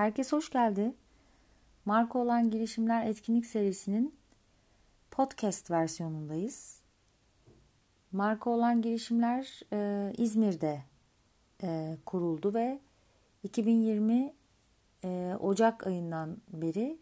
[0.00, 0.94] Herkes hoş geldi.
[1.84, 4.14] Marka olan girişimler etkinlik serisinin
[5.10, 6.80] podcast versiyonundayız.
[8.12, 10.82] Marka olan girişimler e, İzmir'de
[11.62, 12.80] e, kuruldu ve
[13.42, 14.34] 2020
[15.04, 16.98] e, Ocak ayından beri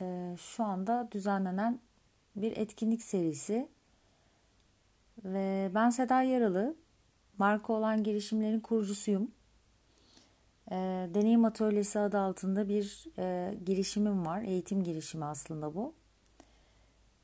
[0.00, 1.80] e, şu anda düzenlenen
[2.36, 3.68] bir etkinlik serisi.
[5.24, 6.76] Ve ben Seda Yaralı,
[7.38, 9.30] marka olan girişimlerin kurucusuyum.
[10.70, 10.76] E,
[11.14, 14.42] Deneyim Atölyesi adı altında bir e, girişimim var.
[14.42, 15.94] Eğitim girişimi aslında bu.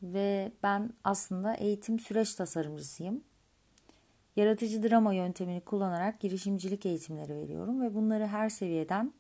[0.03, 3.25] Ve ben aslında eğitim süreç tasarımcısıyım.
[4.37, 9.13] Yaratıcı drama yöntemini kullanarak girişimcilik eğitimleri veriyorum ve bunları her seviyeden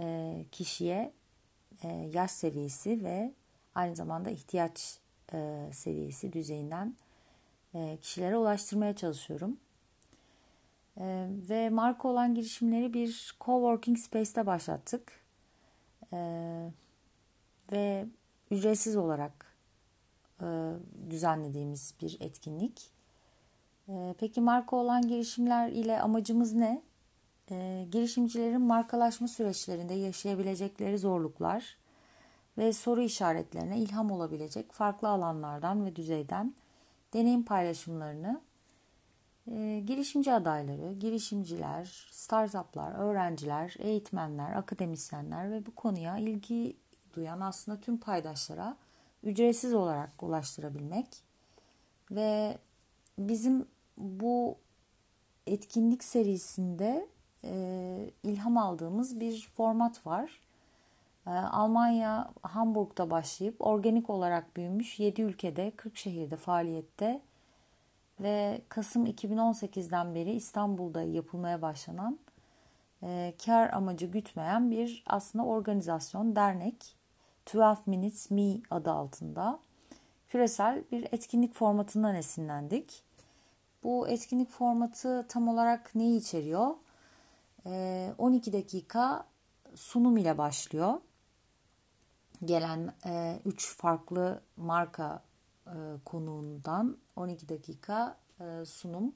[0.00, 1.12] e, kişiye
[1.82, 3.32] e, yaş seviyesi ve
[3.74, 4.98] aynı zamanda ihtiyaç
[5.32, 6.96] e, seviyesi düzeyinden
[7.74, 9.56] e, kişilere ulaştırmaya çalışıyorum.
[11.00, 15.12] E, ve marka olan girişimleri bir coworking space'te başlattık.
[16.12, 16.18] E,
[17.72, 18.06] ve
[18.50, 19.56] ücretsiz olarak
[20.42, 20.46] e,
[21.10, 22.90] düzenlediğimiz bir etkinlik.
[23.88, 26.82] E, peki marka olan girişimler ile amacımız ne?
[27.50, 31.76] E, girişimcilerin markalaşma süreçlerinde yaşayabilecekleri zorluklar
[32.58, 36.54] ve soru işaretlerine ilham olabilecek farklı alanlardan ve düzeyden
[37.14, 38.40] deneyim paylaşımlarını
[39.46, 46.76] e, girişimci adayları, girişimciler, startuplar, öğrenciler, eğitmenler, akademisyenler ve bu konuya ilgi
[47.14, 48.76] duyan aslında tüm paydaşlara
[49.22, 51.06] ücretsiz olarak ulaştırabilmek
[52.10, 52.58] ve
[53.18, 54.58] bizim bu
[55.46, 57.08] etkinlik serisinde
[57.44, 60.40] e, ilham aldığımız bir format var.
[61.26, 67.20] E, Almanya Hamburg'da başlayıp organik olarak büyümüş 7 ülkede 40 şehirde faaliyette
[68.20, 72.18] ve Kasım 2018'den beri İstanbul'da yapılmaya başlanan
[73.02, 76.96] e, kar amacı gütmeyen bir aslında organizasyon, dernek
[77.54, 79.58] 12 Minutes Me adı altında
[80.28, 83.02] küresel bir etkinlik formatından esinlendik.
[83.82, 86.74] Bu etkinlik formatı tam olarak neyi içeriyor?
[88.18, 89.26] 12 dakika
[89.74, 91.00] sunum ile başlıyor.
[92.44, 92.92] Gelen
[93.44, 95.22] 3 farklı marka
[96.04, 98.16] konuğundan 12 dakika
[98.64, 99.14] sunum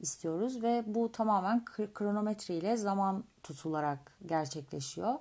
[0.00, 5.14] istiyoruz ve bu tamamen kronometre ile zaman tutularak gerçekleşiyor.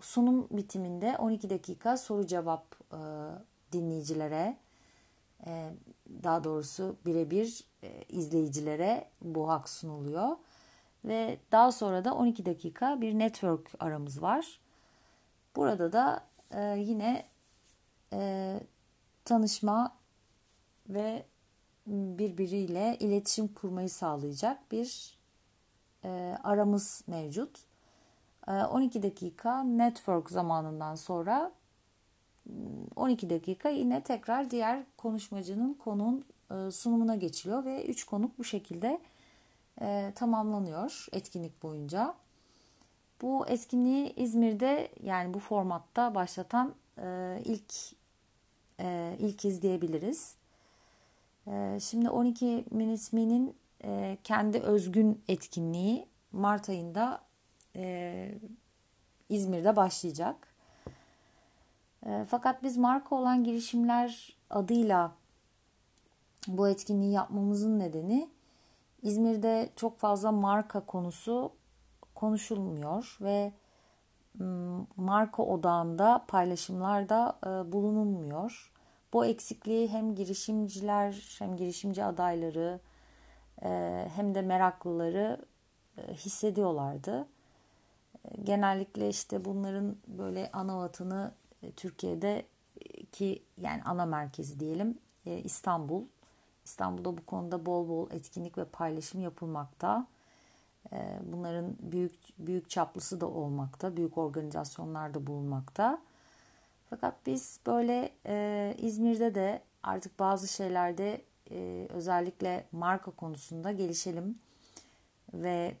[0.00, 2.76] Sunum bitiminde 12 dakika soru cevap
[3.72, 4.56] dinleyicilere
[6.22, 7.64] daha doğrusu birebir
[8.08, 10.36] izleyicilere bu hak sunuluyor.
[11.04, 14.60] Ve daha sonra da 12 dakika bir network aramız var.
[15.56, 17.24] Burada da e, yine
[18.12, 18.60] e,
[19.30, 19.96] tanışma
[20.88, 21.26] ve
[21.86, 25.18] birbiriyle iletişim kurmayı sağlayacak bir
[26.04, 27.58] e, aramız mevcut.
[28.48, 31.52] E, 12 dakika network zamanından sonra
[32.96, 39.00] 12 dakika yine tekrar diğer konuşmacının konunun e, sunumuna geçiliyor ve 3 konuk bu şekilde
[39.80, 42.14] e, tamamlanıyor etkinlik boyunca.
[43.22, 47.99] Bu etkinliği İzmir'de yani bu formatta başlatan e, ilk
[48.80, 50.34] e, ilk izleyebiliriz.
[51.46, 57.20] E, şimdi 12 Minutes Me'nin e, kendi özgün etkinliği Mart ayında
[59.28, 60.54] İzmir'de başlayacak.
[62.28, 65.12] Fakat biz marka olan girişimler adıyla
[66.46, 68.28] bu etkinliği yapmamızın nedeni
[69.02, 71.52] İzmir'de çok fazla marka konusu
[72.14, 73.52] konuşulmuyor ve
[74.96, 78.72] marka odağında paylaşımlarda e, bulunulmuyor.
[79.12, 82.80] Bu eksikliği hem girişimciler hem girişimci adayları
[83.62, 83.68] e,
[84.14, 85.40] hem de meraklıları
[86.12, 87.26] hissediyorlardı.
[88.44, 91.32] Genellikle işte bunların böyle ana vatanı
[91.76, 92.46] Türkiye'de
[93.12, 94.98] ki yani ana merkezi diyelim
[95.44, 96.04] İstanbul
[96.64, 100.06] İstanbul'da bu konuda bol bol etkinlik ve paylaşım yapılmakta.
[100.92, 106.02] Ee, bunların büyük büyük çaplısı da olmakta, büyük organizasyonlar da bulunmakta.
[106.90, 114.38] Fakat biz böyle e, İzmir'de de artık bazı şeylerde e, özellikle marka konusunda gelişelim
[115.34, 115.76] ve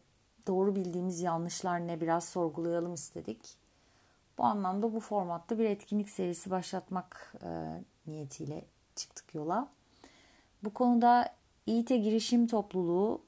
[0.46, 3.56] doğru bildiğimiz yanlışlar ne biraz sorgulayalım istedik.
[4.38, 8.64] Bu anlamda bu formatta bir etkinlik serisi başlatmak e, niyetiyle
[8.96, 9.68] çıktık yola.
[10.64, 11.34] Bu konuda
[11.66, 13.22] İİT Girişim Topluluğu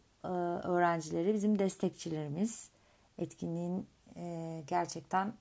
[0.64, 2.68] öğrencileri bizim destekçilerimiz.
[3.18, 3.86] Etkinliğin
[4.16, 5.32] e, gerçekten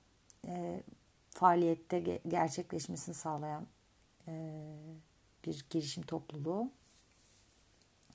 [0.46, 0.82] e,
[1.30, 3.66] faaliyette gerçekleşmesini sağlayan
[5.46, 6.70] bir girişim topluluğu.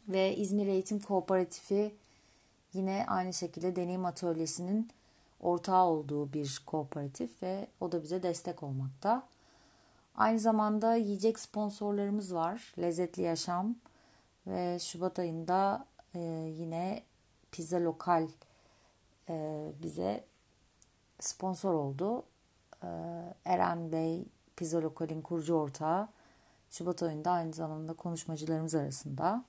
[0.07, 1.95] Ve İzmir Eğitim Kooperatifi
[2.73, 4.89] yine aynı şekilde deneyim atölyesinin
[5.39, 9.27] ortağı olduğu bir kooperatif ve o da bize destek olmakta.
[10.15, 12.73] Aynı zamanda yiyecek sponsorlarımız var.
[12.79, 13.75] Lezzetli Yaşam
[14.47, 15.85] ve Şubat ayında
[16.15, 16.19] e,
[16.57, 17.03] yine
[17.51, 18.27] Pizza Lokal
[19.29, 20.23] e, bize
[21.19, 22.23] sponsor oldu.
[22.83, 22.87] E,
[23.45, 24.25] Eren Bey
[24.55, 26.07] Pizza Lokal'in kurucu ortağı.
[26.69, 29.43] Şubat ayında aynı zamanda konuşmacılarımız arasında.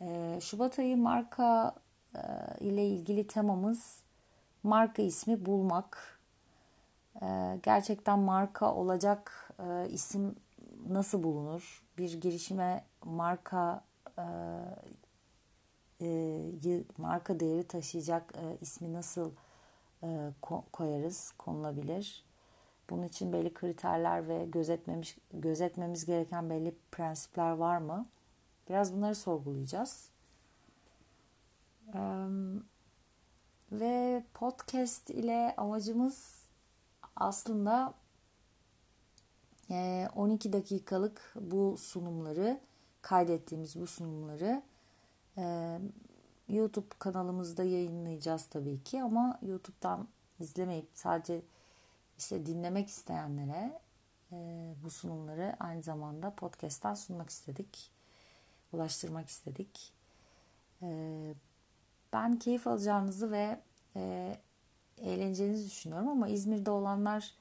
[0.00, 1.74] E, Şubat ayı marka
[2.14, 2.20] e,
[2.60, 3.98] ile ilgili temamız
[4.62, 6.12] marka ismi bulmak.
[7.62, 10.36] Gerçekten marka olacak e, isim
[10.88, 11.82] nasıl bulunur?
[11.98, 13.84] Bir girişime marka
[16.98, 19.30] marka değeri taşıyacak e, ismi nasıl
[20.02, 20.32] e,
[20.72, 22.24] koyarız, konulabilir?
[22.90, 28.06] Bunun için belli kriterler ve gözetmemiş, gözetmemiz gereken belli prensipler var mı?
[28.68, 30.10] Biraz bunları sorgulayacağız.
[33.72, 36.42] Ve podcast ile amacımız
[37.16, 37.94] aslında
[40.14, 42.60] 12 dakikalık bu sunumları
[43.02, 44.62] kaydettiğimiz bu sunumları
[46.48, 50.08] YouTube kanalımızda yayınlayacağız tabii ki ama YouTube'dan
[50.40, 51.42] izlemeyip sadece
[52.18, 53.80] işte dinlemek isteyenlere
[54.84, 57.90] bu sunumları aynı zamanda podcast'tan sunmak istedik.
[58.72, 59.92] Ulaştırmak istedik.
[62.12, 63.60] Ben keyif alacağınızı ve
[64.98, 67.34] eğleneceğinizi düşünüyorum ama İzmir'de olanlar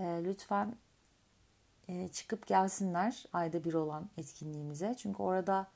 [0.00, 0.76] lütfen
[2.12, 4.94] çıkıp gelsinler ayda bir olan etkinliğimize.
[4.98, 5.66] Çünkü orada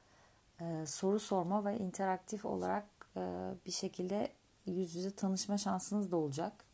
[0.63, 2.85] e, soru sorma ve interaktif olarak
[3.17, 3.21] e,
[3.67, 4.33] bir şekilde
[4.67, 6.65] yüz yüze tanışma şansınız da olacak.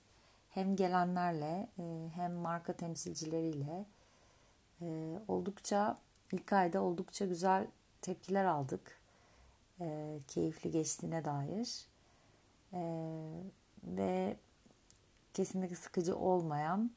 [0.50, 3.86] Hem gelenlerle e, hem marka temsilcileriyle
[4.80, 5.98] e, oldukça
[6.32, 7.66] ilk ayda oldukça güzel
[8.02, 9.00] tepkiler aldık.
[9.80, 11.86] E, keyifli geçtiğine dair.
[12.72, 12.80] E,
[13.84, 14.36] ve
[15.34, 16.90] kesinlikle sıkıcı olmayan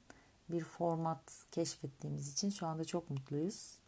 [0.50, 3.81] bir format keşfettiğimiz için şu anda çok mutluyuz.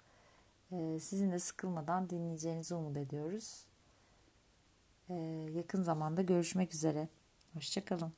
[0.73, 3.65] Ee, sizin de sıkılmadan dinleyeceğinizi umut ediyoruz.
[5.09, 5.13] Ee,
[5.53, 7.09] yakın zamanda görüşmek üzere.
[7.53, 8.13] Hoşçakalın.